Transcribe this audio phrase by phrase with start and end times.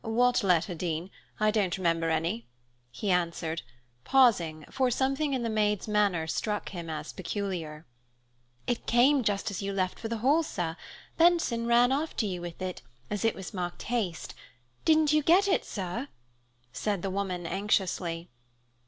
[0.03, 1.11] "What letter, Dean?
[1.39, 2.47] I don't remember any,"
[2.89, 3.61] he answered,
[4.03, 7.85] pausing, for something in the maid's manner struck him as peculiar.
[8.65, 10.75] "It came just as you left for the Hall, sir.
[11.17, 14.33] Benson ran after you with it, as it was marked 'Haste.'
[14.85, 16.07] Didn't you get it, sir?"
[16.73, 18.27] asked the woman, anxiously.